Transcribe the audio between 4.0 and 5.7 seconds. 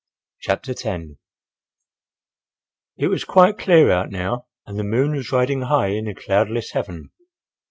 now and the moon was riding